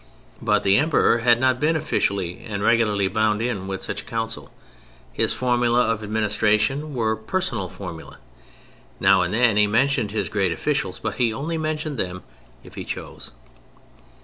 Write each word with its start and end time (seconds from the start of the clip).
But 0.41 0.63
the 0.63 0.77
Emperor 0.79 1.19
had 1.19 1.39
not 1.39 1.59
been 1.59 1.75
officially 1.75 2.43
and 2.49 2.63
regularly 2.63 3.07
bound 3.07 3.39
in 3.39 3.67
with 3.67 3.83
such 3.83 4.01
a 4.01 4.05
Council. 4.05 4.49
His 5.13 5.31
formulæ 5.35 5.77
of 5.77 6.01
administration 6.03 6.95
were 6.95 7.15
personal 7.15 7.69
formulæ. 7.69 8.15
Now 8.99 9.21
and 9.21 9.31
then 9.31 9.57
he 9.57 9.67
mentioned 9.67 10.09
his 10.09 10.27
great 10.27 10.51
officials, 10.51 10.97
but 10.97 11.17
he 11.17 11.31
only 11.31 11.59
mentioned 11.59 11.99
them 11.99 12.23
if 12.63 12.73
he 12.73 12.83
chose. 12.83 13.29